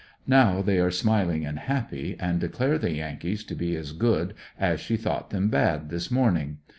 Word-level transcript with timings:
Now 0.25 0.63
they 0.63 0.79
are 0.79 0.89
smiling 0.89 1.45
and 1.45 1.59
happy 1.59 2.15
and 2.19 2.39
declare 2.39 2.79
the 2.79 2.91
Yankees 2.95 3.43
to 3.43 3.53
be 3.53 3.75
as 3.75 3.91
good 3.91 4.33
as 4.59 4.79
she 4.79 4.97
thought 4.97 5.29
them 5.29 5.49
bad 5.49 5.91
this 5.91 6.09
morning. 6.09 6.57